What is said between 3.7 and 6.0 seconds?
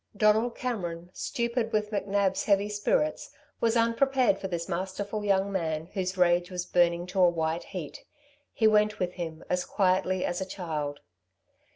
unprepared for this masterful young man